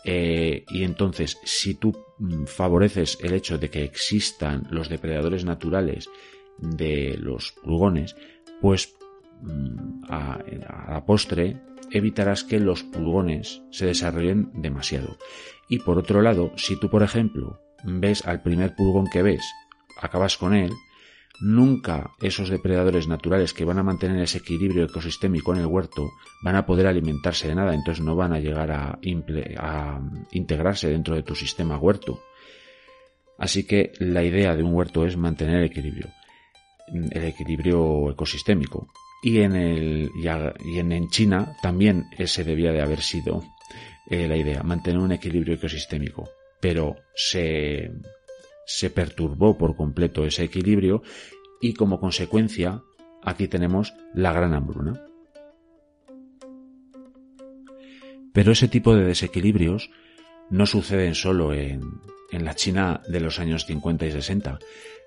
[0.03, 6.09] Eh, y entonces, si tú mm, favoreces el hecho de que existan los depredadores naturales
[6.57, 8.15] de los pulgones,
[8.61, 8.95] pues
[9.41, 10.39] mm, a
[10.89, 11.61] la postre
[11.91, 15.17] evitarás que los pulgones se desarrollen demasiado.
[15.67, 19.43] Y por otro lado, si tú, por ejemplo, ves al primer pulgón que ves,
[20.01, 20.71] acabas con él,
[21.39, 26.11] nunca esos depredadores naturales que van a mantener ese equilibrio ecosistémico en el huerto
[26.43, 28.99] van a poder alimentarse de nada, entonces no van a llegar a,
[30.31, 32.21] integrarse dentro de tu sistema huerto.
[33.37, 36.09] Así que la idea de un huerto es mantener el equilibrio,
[36.87, 38.87] el equilibrio ecosistémico
[39.23, 43.43] y en, el, y en, China también ese debía de haber sido
[44.09, 46.29] eh, la idea, mantener un equilibrio ecosistémico.
[46.59, 47.91] Pero se,
[48.65, 51.03] se perturbó por completo ese equilibrio
[51.59, 52.81] y como consecuencia
[53.23, 55.05] aquí tenemos la gran hambruna.
[58.33, 59.89] Pero ese tipo de desequilibrios
[60.49, 61.81] no suceden solo en,
[62.31, 64.59] en la China de los años 50 y 60,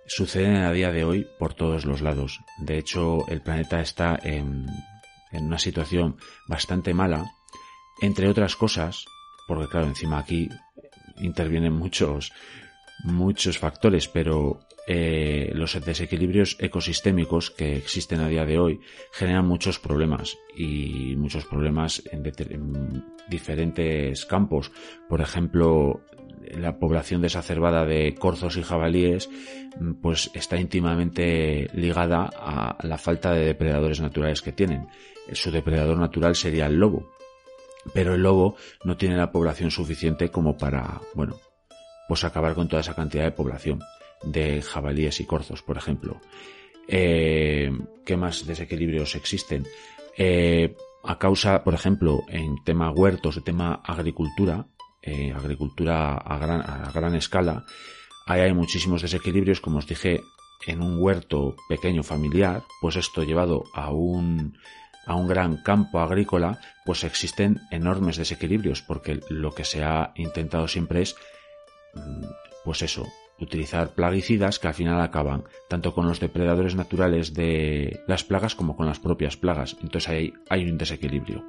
[0.06, 2.40] suceden a día de hoy por todos los lados.
[2.58, 4.66] De hecho, el planeta está en,
[5.32, 7.32] en una situación bastante mala,
[8.00, 9.04] entre otras cosas,
[9.48, 10.48] porque claro, encima aquí
[11.18, 12.32] intervienen muchos,
[13.04, 18.80] muchos factores, pero eh, los desequilibrios ecosistémicos que existen a día de hoy
[19.12, 24.72] generan muchos problemas y muchos problemas en, en diferentes campos.
[25.08, 26.02] Por ejemplo,
[26.50, 29.28] la población desacerbada de corzos y jabalíes
[29.78, 34.88] mm, pues está íntimamente ligada a la falta de depredadores naturales que tienen.
[35.32, 37.10] Su depredador natural sería el lobo,
[37.92, 41.38] pero el lobo no tiene la población suficiente como para, bueno,
[42.08, 43.80] pues acabar con toda esa cantidad de población
[44.22, 46.20] de jabalíes y corzos, por ejemplo.
[46.88, 47.70] Eh,
[48.04, 49.66] ¿Qué más desequilibrios existen?
[50.16, 54.66] Eh, a causa, por ejemplo, en tema huertos, en tema agricultura,
[55.02, 57.64] eh, agricultura a gran, a gran escala,
[58.26, 60.20] ahí hay muchísimos desequilibrios, como os dije,
[60.66, 64.56] en un huerto pequeño familiar, pues esto llevado a un
[65.06, 70.66] a un gran campo agrícola, pues existen enormes desequilibrios, porque lo que se ha intentado
[70.66, 71.14] siempre es,
[72.64, 73.06] pues eso,
[73.38, 78.76] utilizar plaguicidas que al final acaban tanto con los depredadores naturales de las plagas como
[78.76, 79.76] con las propias plagas.
[79.82, 81.44] Entonces ahí hay un desequilibrio.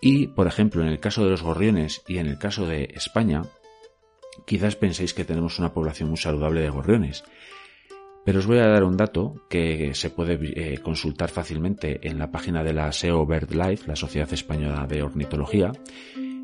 [0.00, 3.42] Y, por ejemplo, en el caso de los gorriones y en el caso de España,
[4.46, 7.22] quizás penséis que tenemos una población muy saludable de gorriones.
[8.24, 12.30] Pero os voy a dar un dato que se puede eh, consultar fácilmente en la
[12.30, 15.72] página de la SEO BirdLife, la Sociedad Española de Ornitología,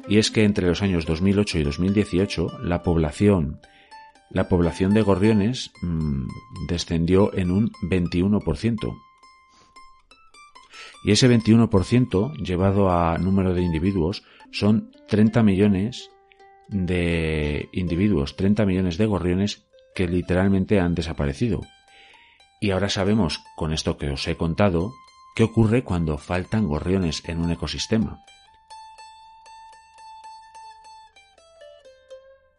[0.08, 3.60] y es que entre los años 2008 y 2018 la población
[4.30, 6.26] la población de gorriones mm,
[6.68, 8.96] descendió en un 21%.
[11.04, 16.10] Y ese 21% llevado a número de individuos son 30 millones
[16.68, 19.65] de individuos, 30 millones de gorriones
[19.96, 21.62] que literalmente han desaparecido.
[22.60, 24.92] Y ahora sabemos, con esto que os he contado,
[25.34, 28.22] qué ocurre cuando faltan gorriones en un ecosistema.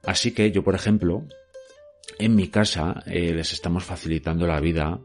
[0.04, 1.23] Así que yo, por ejemplo,
[2.17, 5.00] en mi casa eh, les estamos facilitando la vida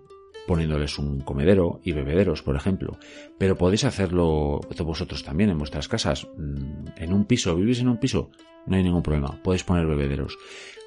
[0.47, 2.99] poniéndoles un comedero y bebederos, por ejemplo.
[3.39, 6.27] Pero podéis hacerlo vosotros también en vuestras casas.
[6.37, 8.31] Mm, en un piso, vivís en un piso,
[8.67, 10.39] no hay ningún problema, podéis poner bebederos.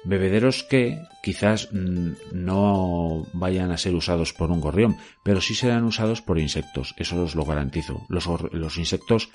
[0.04, 5.84] Bebederos que quizás mm, no vayan a ser usados por un gorrión, pero sí serán
[5.84, 8.06] usados por insectos, eso os lo garantizo.
[8.08, 9.30] Los, los insectos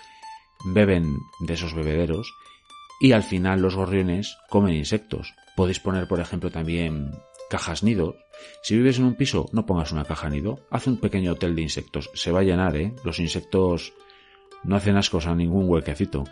[0.65, 2.33] beben de esos bebederos
[2.99, 5.33] y al final los gorriones comen insectos.
[5.55, 7.11] Podéis poner, por ejemplo, también
[7.49, 8.15] cajas nidos.
[8.63, 11.63] Si vives en un piso, no pongas una caja nido, haz un pequeño hotel de
[11.63, 12.09] insectos.
[12.13, 12.95] Se va a llenar, ¿eh?
[13.03, 13.93] Los insectos
[14.63, 16.23] no hacen ascos a ningún huequecito.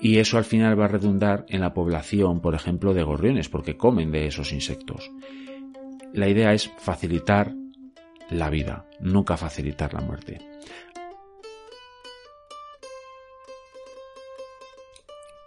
[0.00, 3.76] Y eso al final va a redundar en la población, por ejemplo, de gorriones, porque
[3.76, 5.10] comen de esos insectos.
[6.12, 7.54] La idea es facilitar
[8.30, 10.40] la vida, nunca facilitar la muerte.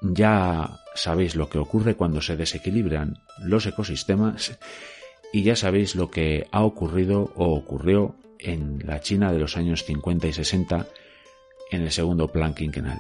[0.01, 4.57] Ya sabéis lo que ocurre cuando se desequilibran los ecosistemas
[5.33, 9.83] y ya sabéis lo que ha ocurrido o ocurrió en la China de los años
[9.83, 10.87] 50 y 60
[11.75, 12.99] en el segundo plan quinquenal.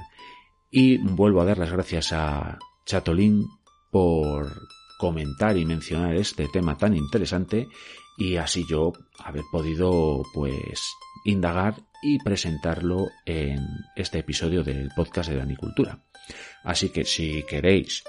[0.69, 3.47] Y vuelvo a dar las gracias a Chatolín
[3.91, 4.51] por
[4.97, 7.67] comentar y mencionar este tema tan interesante
[8.17, 10.81] y así yo haber podido pues
[11.25, 13.59] indagar y presentarlo en
[13.95, 15.99] este episodio del podcast de Danicultura.
[16.63, 18.03] Así que si queréis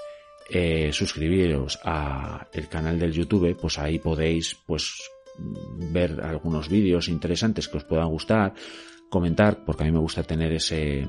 [0.49, 4.93] eh, suscribiros a el canal del YouTube, pues ahí podéis pues
[5.91, 8.53] ver algunos vídeos interesantes que os puedan gustar,
[9.09, 11.07] comentar, porque a mí me gusta tener ese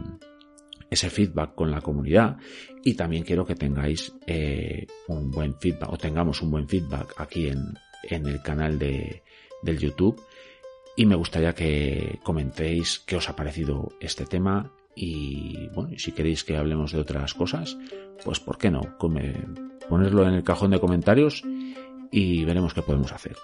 [0.91, 2.39] ese feedback con la comunidad
[2.83, 7.49] y también quiero que tengáis eh, un buen feedback o tengamos un buen feedback aquí
[7.49, 9.23] en, en el canal de,
[9.63, 10.21] del YouTube
[10.97, 16.43] y me gustaría que comentéis qué os ha parecido este tema y bueno, si queréis
[16.43, 17.79] que hablemos de otras cosas,
[18.25, 18.99] pues ¿por qué no?
[18.99, 21.45] ponerlo en el cajón de comentarios
[22.11, 23.37] y veremos qué podemos hacer.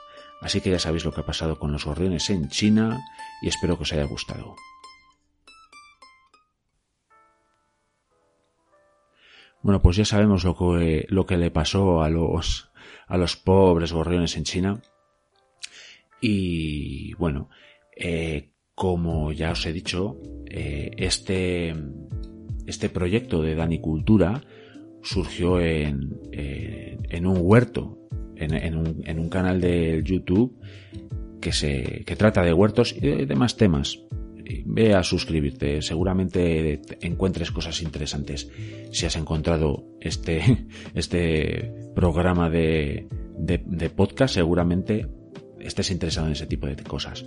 [0.44, 3.00] Así que ya sabéis lo que ha pasado con los gorriones en China
[3.40, 4.54] y espero que os haya gustado.
[9.62, 12.70] Bueno, pues ya sabemos lo que, le pasó a los,
[13.06, 14.82] a los pobres gorriones en China.
[16.20, 17.48] Y bueno,
[17.96, 21.74] eh, como ya os he dicho, eh, este,
[22.66, 24.42] este proyecto de Danicultura
[25.02, 28.03] surgió en, eh, en un huerto,
[28.36, 30.58] en, un, canal de YouTube
[31.40, 34.00] que, se, que trata de huertos y de demás temas.
[34.66, 38.50] Ve a suscribirte, seguramente encuentres cosas interesantes.
[38.92, 43.06] Si has encontrado este, este programa de,
[43.38, 45.06] de podcast, seguramente
[45.60, 47.24] estés interesado en ese tipo de cosas.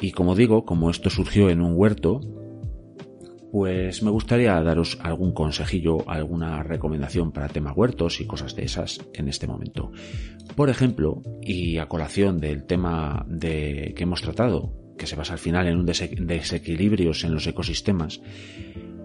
[0.00, 2.20] Y como digo, como esto surgió en un huerto,
[3.50, 9.00] pues me gustaría daros algún consejillo, alguna recomendación para tema huertos y cosas de esas
[9.14, 9.90] en este momento.
[10.54, 15.38] Por ejemplo, y a colación del tema de que hemos tratado, que se basa al
[15.38, 18.20] final en un desequilibrios en los ecosistemas,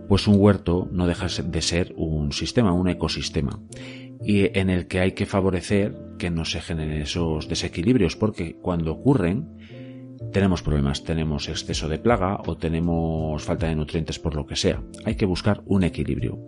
[0.08, 3.62] pues un huerto no deja de ser un sistema, un ecosistema,
[4.24, 8.92] y en el que hay que favorecer que no se generen esos desequilibrios, porque cuando
[8.92, 9.58] ocurren,
[10.32, 14.82] tenemos problemas, tenemos exceso de plaga o tenemos falta de nutrientes por lo que sea.
[15.06, 16.40] Hay que buscar un equilibrio.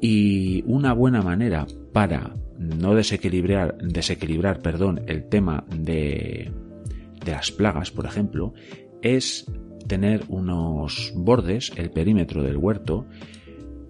[0.00, 6.52] Y una buena manera para no desequilibrar, desequilibrar perdón, el tema de,
[7.24, 8.54] de las plagas, por ejemplo,
[9.02, 9.50] es
[9.86, 13.06] tener unos bordes, el perímetro del huerto,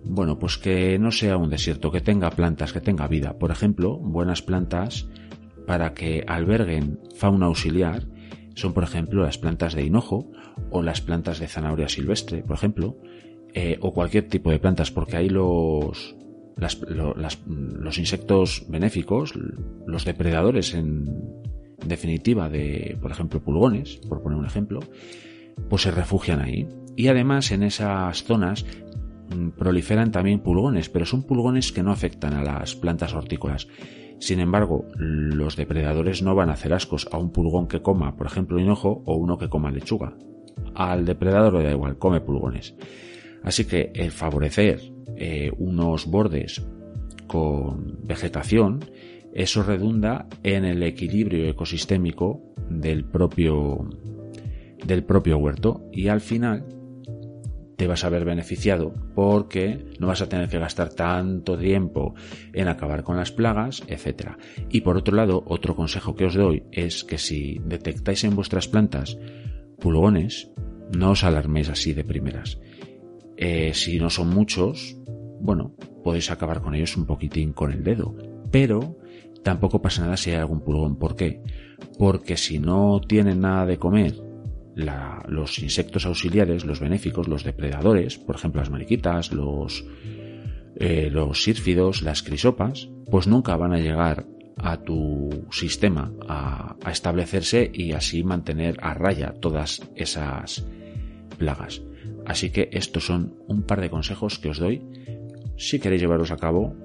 [0.04, 3.38] bueno, pues que no sea un desierto, que tenga plantas, que tenga vida.
[3.38, 5.08] Por ejemplo, buenas plantas
[5.66, 8.06] para que alberguen fauna auxiliar
[8.60, 10.30] son, por ejemplo, las plantas de hinojo
[10.70, 12.96] o las plantas de zanahoria silvestre, por ejemplo,
[13.54, 16.16] eh, o cualquier tipo de plantas, porque ahí los,
[16.56, 19.34] los insectos benéficos,
[19.86, 21.06] los depredadores en
[21.84, 24.80] definitiva de, por ejemplo, pulgones, por poner un ejemplo,
[25.68, 26.68] pues se refugian ahí.
[26.96, 28.66] Y además en esas zonas
[29.34, 33.68] mm, proliferan también pulgones, pero son pulgones que no afectan a las plantas hortícolas.
[34.20, 38.26] Sin embargo, los depredadores no van a hacer ascos a un pulgón que coma, por
[38.26, 40.14] ejemplo, hinojo o uno que coma lechuga.
[40.74, 42.76] Al depredador le da igual, come pulgones.
[43.42, 44.80] Así que el favorecer
[45.16, 46.62] eh, unos bordes
[47.26, 48.84] con vegetación,
[49.32, 53.88] eso redunda en el equilibrio ecosistémico del propio,
[54.84, 56.79] del propio huerto y al final
[57.80, 62.14] te vas a ver beneficiado porque no vas a tener que gastar tanto tiempo
[62.52, 64.32] en acabar con las plagas, etc.
[64.68, 68.68] Y por otro lado, otro consejo que os doy es que si detectáis en vuestras
[68.68, 69.16] plantas
[69.78, 70.50] pulgones,
[70.94, 72.60] no os alarméis así de primeras.
[73.38, 74.98] Eh, si no son muchos,
[75.40, 75.74] bueno,
[76.04, 78.14] podéis acabar con ellos un poquitín con el dedo,
[78.50, 78.98] pero
[79.42, 80.98] tampoco pasa nada si hay algún pulgón.
[80.98, 81.40] ¿Por qué?
[81.98, 84.29] Porque si no tienen nada de comer
[84.74, 89.84] los insectos auxiliares, los benéficos, los depredadores, por ejemplo las mariquitas, los,
[90.76, 97.70] eh, sírfidos, las crisopas, pues nunca van a llegar a tu sistema a, a, establecerse
[97.72, 100.66] y así mantener a raya todas esas
[101.38, 101.82] plagas.
[102.26, 104.82] Así que estos son un par de consejos que os doy.
[105.56, 106.76] Si queréis llevarlos a cabo,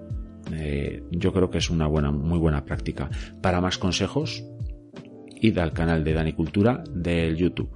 [0.52, 3.10] eh, yo creo que es una buena, muy buena práctica.
[3.42, 4.44] Para más consejos,
[5.58, 7.70] al canal de Dani Cultura del YouTube.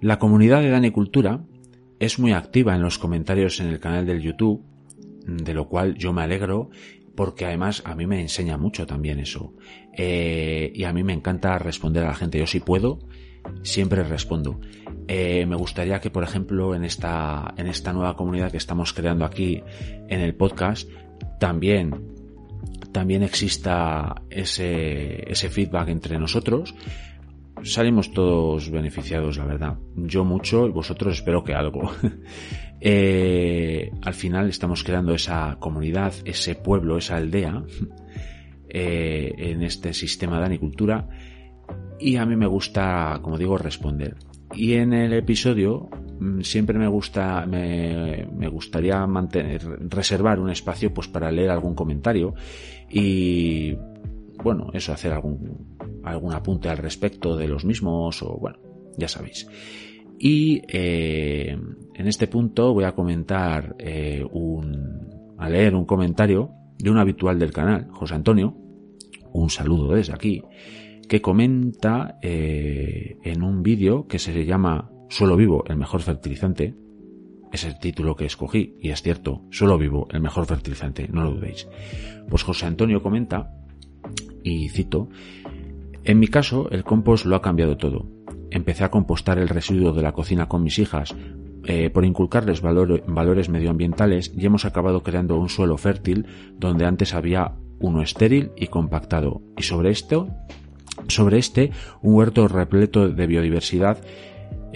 [0.00, 1.44] La comunidad de Dani Cultura
[1.98, 4.64] es muy activa en los comentarios en el canal del YouTube,
[5.26, 6.70] de lo cual yo me alegro
[7.14, 9.54] porque además a mí me enseña mucho también eso.
[9.96, 12.38] Eh, y a mí me encanta responder a la gente.
[12.38, 12.98] Yo si puedo,
[13.62, 14.60] siempre respondo.
[15.06, 19.24] Eh, me gustaría que, por ejemplo, en esta, en esta nueva comunidad que estamos creando
[19.24, 19.62] aquí
[20.08, 20.88] en el podcast,
[21.38, 22.14] también
[22.92, 26.74] también exista ese, ese feedback entre nosotros.
[27.64, 29.78] Salimos todos beneficiados, la verdad.
[29.96, 31.90] Yo mucho y vosotros espero que algo.
[32.80, 37.64] eh, al final estamos creando esa comunidad, ese pueblo, esa aldea
[38.68, 41.08] eh, en este sistema de anicultura
[41.98, 44.16] y a mí me gusta, como digo, responder.
[44.54, 45.88] Y en el episodio
[46.42, 52.34] siempre me gusta, me, me, gustaría mantener, reservar un espacio pues para leer algún comentario
[52.90, 53.76] y
[54.42, 58.58] bueno, eso, hacer algún, algún apunte al respecto de los mismos o bueno,
[58.96, 59.46] ya sabéis.
[60.18, 61.58] Y eh,
[61.94, 67.38] en este punto voy a comentar eh, un, a leer un comentario de un habitual
[67.38, 68.56] del canal, José Antonio,
[69.32, 70.42] un saludo desde aquí,
[71.08, 76.74] que comenta eh, en un vídeo que se llama Suelo vivo, el mejor fertilizante.
[77.52, 81.32] Es el título que escogí y es cierto, suelo vivo, el mejor fertilizante, no lo
[81.32, 81.68] dudéis.
[82.28, 83.52] Pues José Antonio comenta,
[84.42, 85.08] y cito,
[86.02, 88.08] en mi caso el compost lo ha cambiado todo.
[88.50, 91.14] Empecé a compostar el residuo de la cocina con mis hijas
[91.64, 96.26] eh, por inculcarles valores medioambientales y hemos acabado creando un suelo fértil
[96.58, 99.42] donde antes había uno estéril y compactado.
[99.56, 100.28] Y sobre esto
[101.08, 103.98] sobre este, un huerto repleto de biodiversidad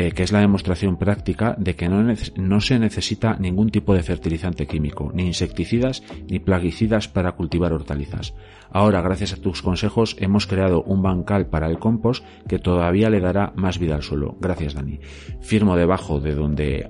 [0.01, 4.03] eh, que es la demostración práctica de que no, no, se necesita ningún tipo de
[4.05, 8.32] fertilizante químico, ni insecticidas, ni plaguicidas para cultivar hortalizas.
[8.70, 13.20] Ahora, gracias a tus consejos, hemos creado un bancal para el compost que todavía le
[13.20, 14.36] dará más vida al suelo.
[14.40, 15.01] Gracias, Dani.
[15.40, 16.88] Firmo debajo de donde,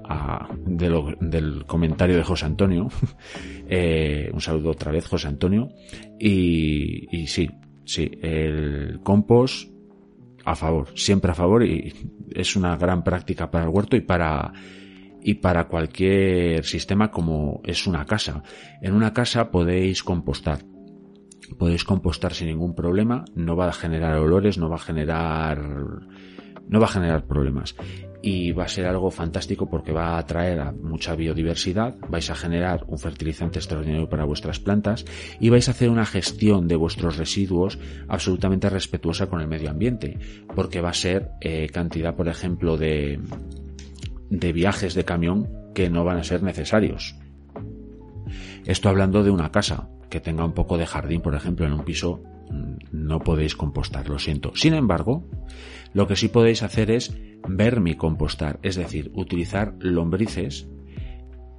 [0.66, 2.88] del comentario de José Antonio.
[3.68, 5.70] eh, un saludo otra vez, José Antonio.
[6.20, 7.48] Y, y sí,
[7.88, 9.70] Sí, el compost
[10.50, 11.92] a favor, siempre a favor y
[12.30, 14.52] es una gran práctica para el huerto y para
[15.20, 18.42] y para cualquier sistema como es una casa.
[18.80, 20.60] En una casa podéis compostar.
[21.58, 25.60] Podéis compostar sin ningún problema, no va a generar olores, no va a generar
[26.68, 27.74] no va a generar problemas
[28.22, 32.34] y va a ser algo fantástico porque va a atraer a mucha biodiversidad, vais a
[32.34, 35.04] generar un fertilizante extraordinario para vuestras plantas
[35.38, 40.18] y vais a hacer una gestión de vuestros residuos absolutamente respetuosa con el medio ambiente,
[40.54, 43.20] porque va a ser eh, cantidad, por ejemplo, de,
[44.30, 47.16] de viajes de camión que no van a ser necesarios.
[48.64, 51.84] Esto hablando de una casa que tenga un poco de jardín, por ejemplo, en un
[51.84, 54.52] piso mm, no podéis compostar, lo siento.
[54.54, 55.24] Sin embargo,
[55.94, 57.16] lo que sí podéis hacer es
[57.46, 60.68] vermicompostar, es decir, utilizar lombrices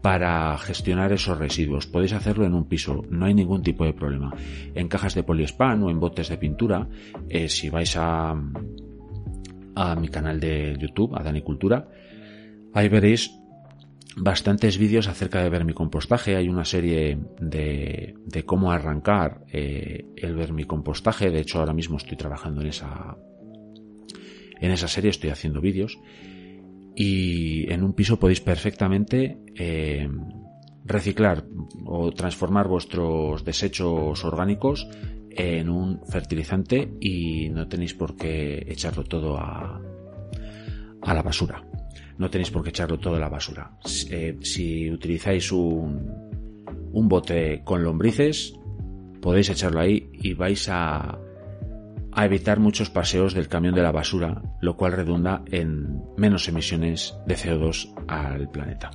[0.01, 1.87] para gestionar esos residuos.
[1.87, 4.33] Podéis hacerlo en un piso, no hay ningún tipo de problema.
[4.73, 6.87] En cajas de poliespan o en botes de pintura,
[7.27, 8.35] eh, si vais a,
[9.75, 11.89] a mi canal de YouTube, a Dani Cultura,
[12.73, 13.31] ahí veréis
[14.15, 16.35] bastantes vídeos acerca de vermicompostaje.
[16.35, 21.29] Hay una serie de, de cómo arrancar eh, el vermicompostaje.
[21.29, 23.17] De hecho, ahora mismo estoy trabajando en esa,
[24.59, 25.99] en esa serie, estoy haciendo vídeos
[26.95, 30.09] y en un piso podéis perfectamente eh,
[30.83, 31.45] reciclar
[31.85, 34.87] o transformar vuestros desechos orgánicos
[35.31, 39.79] en un fertilizante y no tenéis por qué echarlo todo a,
[41.05, 41.63] la basura.
[42.17, 43.71] No tenéis por qué echarlo todo a la basura.
[44.09, 46.11] Eh, si utilizáis un,
[46.91, 48.53] un bote con lombrices,
[49.21, 51.17] podéis echarlo ahí y vais a
[52.19, 57.17] a evitar muchos paseos del camión de la basura, lo cual redunda en menos emisiones
[57.25, 58.91] de CO2 al planeta.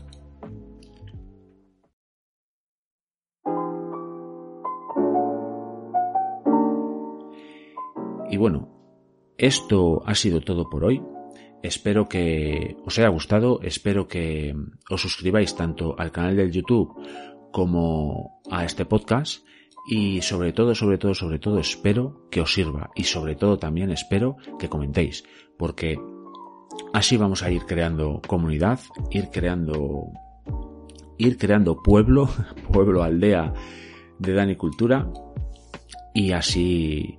[8.31, 8.69] Y bueno,
[9.39, 11.03] esto ha sido todo por hoy.
[11.63, 14.55] Espero que os haya gustado, espero que
[14.91, 16.93] os suscribáis tanto al canal del YouTube
[17.53, 19.47] como a este podcast
[19.87, 23.91] y sobre todo, sobre todo, sobre todo espero que os sirva y sobre todo también
[23.91, 25.25] espero que comentéis
[25.59, 25.99] porque
[26.93, 28.81] así vamos a ir creando comunidad,
[29.11, 30.13] ir creando
[31.19, 32.29] ir creando pueblo,
[32.73, 33.53] pueblo, aldea
[34.19, 35.11] de Dani Cultura
[36.15, 37.19] y así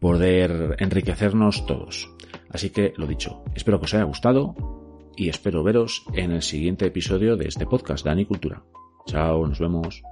[0.00, 2.10] poder enriquecernos todos.
[2.50, 4.54] Así que lo dicho, espero que os haya gustado
[5.16, 8.62] y espero veros en el siguiente episodio de este podcast Dani Cultura.
[9.06, 10.02] Chao, nos vemos.